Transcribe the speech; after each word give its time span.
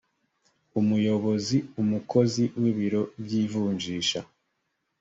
umuyobozi 0.79 1.57
umukozi 1.81 2.43
w 2.61 2.63
ibiro 2.71 3.01
by 3.23 3.31
ivunjisha 3.43 4.19